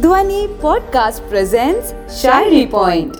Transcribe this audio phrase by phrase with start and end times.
[0.00, 3.16] ಧ್ವನಿ podcast presents ಶಾಯರಿ point.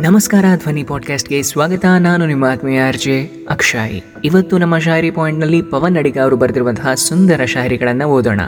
[0.00, 1.84] ನಮಸ್ಕಾರ, ಧ್ವನಿ ಪಾಡ್ಕಾಸ್ಟ್ಗೆ ಸ್ವಾಗತ.
[1.84, 4.00] ನಾನು ನಿಮ್ಮ ಆತ್ಮೀಯ ಅರ್ಜೆ ಅಕ್ಷಯ್.
[4.24, 8.40] ಇವತ್ತು ನಮ್ಮ ಶಾಯರಿ ಪಾಯಿಂಟ್ನಲ್ಲಿ ಪವನ್ ಅಡಿಗ ಅವರು ಬರೆದಿರುವಂತಹ ಸುಂದರ ಶಾಯರಿಗಳನ್ನು ಓದೋಣ.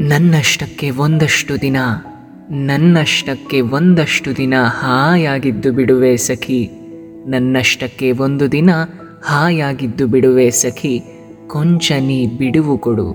[0.00, 1.76] ನನ್ನಷ್ಟಕ್ಕೆ ಒಂದಷ್ಟು ದಿನ,
[2.50, 6.70] ನನ್ನಷ್ಟಕ್ಕೆ ಒಂದಷ್ಟು ದಿನ ಹಾಯಾಗಿದ್ದು ಬಿಡುವೆ ಸಖಿ.
[7.26, 8.70] ನನ್ನಷ್ಟಕ್ಕೆ ಒಂದು ದಿನ
[9.24, 11.02] ಹಾಯಾಗಿದ್ದು ಬಿಡುವೆ ಸಖಿ.
[11.46, 13.14] ಕೊಂಚ ನೀ ಬಿಡುವು ಕೊಡು,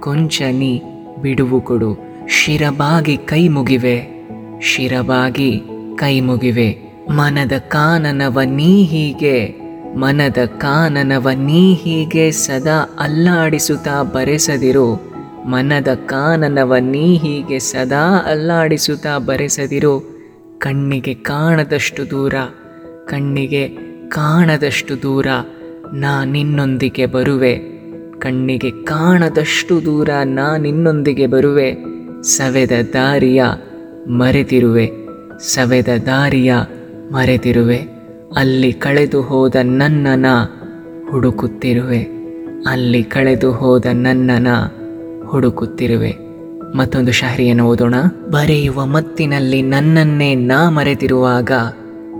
[0.00, 0.80] ಕೊಂಚ ನೀ
[1.22, 2.05] ಬಿಡುವು ಕೊಡು.
[2.28, 4.28] ಶಿರಬಾಗಿ ಕೈ ಮುಗಿವೆ.
[4.60, 5.62] ಶಿರಬಾಗಿ
[5.96, 6.76] ಕೈ ಮುಗಿವೆ.
[7.10, 9.54] ಮನದ ಕಾನನವ ನೀ ಹೀಗೆ.
[9.96, 14.94] ಮನದ ಕಾನನವ ನೀ ಹೀಗೆ ಸದಾ ಅಲ್ಲಾಡಿಸುತ್ತಾ ಬರೆಸದಿರು.
[15.46, 20.20] ಮನದ ಕಾನನವ ನೀ ಹೀಗೆ ಸದಾ ಅಲ್ಲಾಡಿಸುತ್ತಾ ಬರೆಸದಿರು.
[20.58, 22.34] ಕಣ್ಣಿಗೆ ಕಾಣದಷ್ಟು ದೂರ.
[23.06, 23.68] ಕಣ್ಣಿಗೆ
[24.08, 25.26] ಕಾಣದಷ್ಟು ದೂರ.
[25.92, 27.60] ನಾ ನಿನ್ನೊಂದಿಗೆ ಬರುವೆ.
[28.18, 31.95] ಕಣ್ಣಿಗೆ ಕಾಣದಷ್ಟು ದೂರ ನಾ ನಿನ್ನೊಂದಿಗೆ ಬರುವೆ.
[32.22, 33.44] ಸವೆದ ದಾರಿಯ
[34.08, 34.90] ಮರೆತಿರುವೆ,
[35.38, 36.54] ಸವೆದ ದಾರಿಯ
[37.12, 37.78] ಮರೆತಿರುವೆ.
[38.36, 40.26] ಅಲ್ಲಿ ಕಳೆದು ಹೋದ ನನ್ನನ
[41.10, 42.02] ಹುಡುಕುತ್ತಿರುವೆ,
[42.66, 44.46] ಅಲ್ಲಿ ಕಳೆದು ಹೋದ ನನ್ನನ
[45.26, 46.16] ಹುಡುಕುತ್ತಿರುವೆ.
[46.74, 47.94] ಮತ್ತೊಂದು ಶಹರಿಯನ್ನು ಓದೋಣ.
[48.30, 51.50] ಬರೆಯುವ ಮತ್ತಿನಲ್ಲಿ ನನ್ನನ್ನೇ ನಾ ಮರೆತಿರುವಾಗ,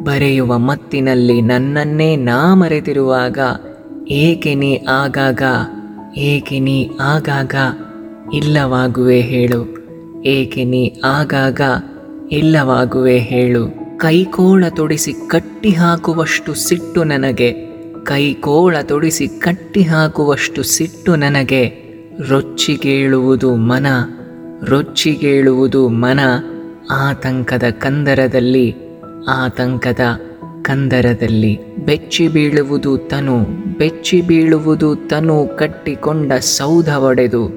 [0.04, 3.38] ಬರೆಯುವ ಮತ್ತಿನಲ್ಲಿ ನನ್ನನ್ನೇ ನಾ ಮರೆತಿರುವಾಗ,
[4.08, 5.42] ಏಕೆ ನೀ ಆಗಾಗ,
[6.16, 7.54] ಏಕೆ ನೀ ಆಗಾಗ,
[8.34, 9.85] ಇಲ್ಲವಾಗುವೆ ಹೇಳು.
[10.26, 11.60] ಏಕೆ ನೀ ಆಗಾಗ
[12.32, 13.74] ಇಲ್ಲವಾಗುವೆ ಹೇಳು.
[13.96, 17.52] ಕೈಕೋಳ ತೊಡಿಸಿ ಕಟ್ಟಿ ಹಾಕುವಷ್ಟು ಸಿಟ್ಟು ನನಗೆ.
[18.02, 21.86] ಕೈಕೋಳ ತೊಡಿಸಿ ಕಟ್ಟಿ ಹಾಕುವಷ್ಟು ಸಿಟ್ಟು ನನಗೆ.
[22.28, 23.86] ರೊಚ್ಚಿಗೇಳುವುದು ಮನ
[24.62, 26.20] ರೊಚ್ಚಿಗೇಳುವುದು ಮನ.
[26.90, 28.74] ಆತಂಕದ ಕಂದರದಲ್ಲಿ
[29.28, 30.00] ಆತಂಕದ
[30.62, 31.58] ಕಂದರದಲ್ಲಿ.
[31.84, 33.42] ಬೆಚ್ಚಿ ಬೀಳುವುದು ತನು,
[33.78, 37.48] ಬೆಚ್ಚಿ ಬೀಳುವುದು ತನು ಕಟ್ಟಿಕೊಂಡ ಸೌಧ ಒಡೆದು.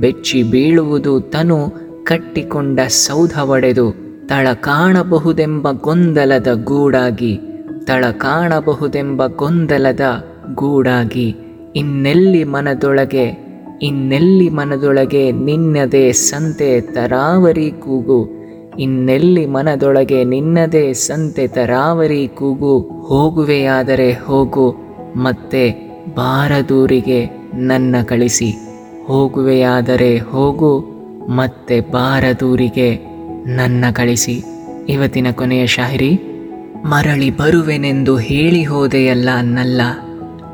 [0.00, 3.92] ಬೆಚ್ಚಿ ಬೀಳುವುದು ತನು ಕಟ್ಟಿಕೊಂಡ ಸೌಧ ಒಡೆದು
[4.26, 7.40] ತಳ ಕಾಣಬಹುದೆಂಬ ಗೊಂದಲದ ಗೂಡಾಗಿ,
[7.84, 10.00] ತಳ ಕಾಣಬಹುದೆಂಬ ಗೊಂದಲದ
[10.54, 11.28] ಗೂಡಾಗಿ,
[11.76, 13.26] ಇನ್ನೆಲ್ಲಿ ಮನದೊಳಗೆ
[13.82, 18.20] ಇನ್ನೆಲ್ಲಿ ಮನದೊಳಗೆ ನಿನ್ನದೇ ಸಂತೆ ತರಾವರಿ ಕೂಗು,
[18.78, 24.68] ಇನ್ನೆಲ್ಲಿ ಮನದೊಳಗೆ ನಿನ್ನದೇ ಸಂತೆ ತರಾವರಿ ಕೂಗು, ಹೋಗುವೆಯಾದರೆ ಹೋಗು,
[25.16, 25.64] ಮತ್ತೆ
[26.14, 27.20] ಬಾರದೂರಿಗೆ
[27.54, 28.50] ನನ್ನ ಕಳಿಸಿ,
[29.06, 30.97] ಹೋಗುವೆಯಾದರೆ ಹೋಗು
[31.28, 32.88] ಮತ್ತೆ ಬಾರದೂರಿಗೆ
[33.46, 34.44] ನನ್ನ ಕಳಿಸಿ.
[34.88, 36.20] ಇವತ್ತಿನ ಕೊನೆಯ ಶಾಹಿರಿ
[36.84, 39.80] ಮರಳಿ ಬರುವೆನೆಂದು ಹೇಳಿ ಹೋದೆಯಲ್ಲ ನಲ್ಲ,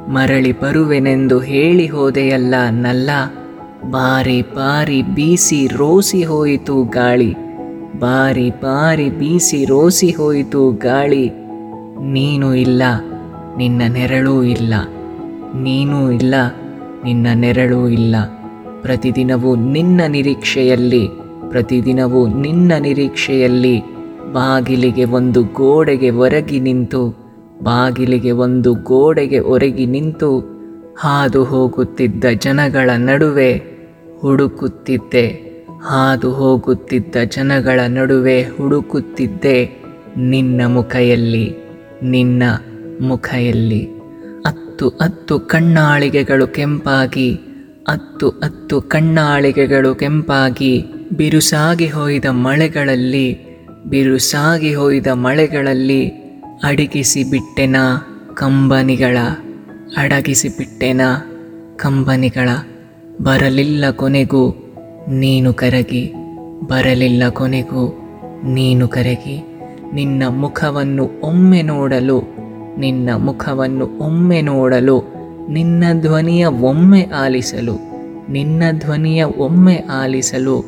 [0.08, 3.10] ಮರಳಿ ಬರುವೆನೆಂದು ಹೇಳಿ ಹೋದೆಯಲ್ಲ ನಲ್ಲ,
[3.90, 7.32] ಬಾರಿ ಬಾರಿ ಬೀಸಿ ರೋಸಿ ಹೋಯಿತು ಗಾಳಿ,
[7.98, 11.28] ಬಾರಿ ಬಾರಿ ಬೀಸಿ ರೋಸಿ ಹೋಯಿತು ಗಾಳಿ,
[12.00, 12.82] ನೀನು ಇಲ್ಲ,
[13.56, 14.74] ನಿನ್ನ ನೆರಳೂ ಇಲ್ಲ,
[15.54, 16.34] ನೀನೂ ಇಲ್ಲ,
[17.04, 18.16] ನಿನ್ನ ನೆರಳೂ ಇಲ್ಲ.
[18.84, 21.04] ಪ್ರತಿದಿನವೂ ನಿನ್ನ ನಿರೀಕ್ಷೆಯಲ್ಲಿ,
[21.48, 23.76] ಪ್ರತಿದಿನವೂ ನಿನ್ನ ನಿರೀಕ್ಷೆಯಲ್ಲಿ
[24.32, 27.02] ಬಾಗಿಲಿಗೆ ಒಂದು ಗೋಡೆಗೆ ಒರಗಿ ನಿಂತು,
[27.62, 30.30] ಬಾಗಿಲಿಗೆ ಒಂದು ಗೋಡೆಗೆ ಒರಗಿ ನಿಂತು
[31.00, 33.50] ಹಾದು ಹೋಗುತ್ತಿದ್ದ ಜನಗಳ ನಡುವೆ
[34.18, 35.26] ಹುಡುಕುತ್ತಿದ್ದೆ,
[35.84, 39.58] ಹಾದು ಹೋಗುತ್ತಿದ್ದ ಜನಗಳ ನಡುವೆ ಹುಡುಕುತ್ತಿದ್ದೆ
[40.16, 41.46] ನಿನ್ನ ಮುಖೆಯಲ್ಲಿ
[42.02, 42.42] ನಿನ್ನ
[43.00, 43.82] ಮುಖೆಯಲ್ಲಿ.
[44.46, 47.28] ಅತ್ತು ಅತ್ತು ಕಣ್ಣಾಳಿಗೆಗಳು ಕೆಂಪಾಗಿ
[47.88, 50.84] ಹತ್ತು ಅತ್ತು ಕಣ್ಣಾಳಿಗೆಗಳು ಕೆಂಪಾಗಿ
[51.16, 53.38] ಬಿರುಸಾಗಿ ಹೋಯ್ದ ಮಳೆಗಳಲ್ಲಿ,
[53.86, 56.08] ಬಿರುಸಾಗಿ ಹೋಯ್ದ ಮಳೆಗಳಲ್ಲಿ
[56.64, 57.76] ಅಡಗಿಸಿ ಬಿಟ್ಟೆನ
[58.34, 59.18] ಕಂಬನಿಗಳ
[59.96, 61.00] ಅಡಗಿಸಿ ಬಿಟ್ಟೆನ
[61.76, 62.48] ಕಂಬನಿಗಳ.
[63.22, 64.54] ಬರಲಿಲ್ಲ ಕೊನೆಗೂ
[65.08, 66.12] ನೀನು ಕರಗಿ,
[66.66, 67.98] ಬರಲಿಲ್ಲ ಕೊನೆಗೂ
[68.44, 69.44] ನೀನು ಕರಗಿ.
[69.92, 72.22] ನಿನ್ನ ಮುಖವನ್ನು ಒಮ್ಮೆ ನೋಡಲು,
[72.78, 75.13] ನಿನ್ನ ಮುಖವನ್ನು ಒಮ್ಮೆ ನೋಡಲು
[75.48, 77.78] ನಿನ್ನ ಧ್ವನಿಯ ಒಮ್ಮೆ ಆಲಿಸಲು,
[78.32, 80.62] ನಿನ್ನ ಧ್ವನಿಯ ಒಮ್ಮೆ ಆಲಿಸಲು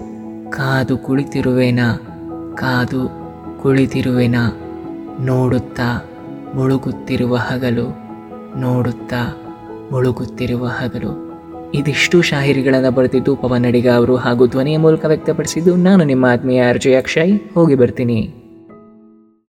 [0.50, 1.94] ಕಾದು ಕುಳಿತಿರುವೆನಾ?
[2.58, 3.10] ಕಾದು
[3.62, 4.60] ಕುಳಿತಿರುವೆನಾ?
[5.20, 6.04] ನೋಡುತ್ತಾ
[6.54, 7.98] ಮುಳುಗುತ್ತಿರುವ ಹಗಲು,
[8.60, 9.36] ನೋಡುತ್ತಾ
[9.92, 11.26] ಮುಳುಗುತ್ತಿರುವ ಹಗಲು.
[11.74, 17.00] ಇದಿಷ್ಟು ಶಾಹಿರಿಗಳನ್ನು ಬರೆದಿದ್ದು ಪವನ್ ಅಡಿಗ ಅವರು ಹಾಗೂ ಧ್ವನಿಯ ಮೂಲಕ ವ್ಯಕ್ತಪಡಿಸಿದ್ದು ನಾನು ನಿಮ್ಮ ಆತ್ಮೀಯ ಅರ್ಜಯ
[17.54, 18.34] ಹೋಗಿ ಬರ್ತೀನಿ.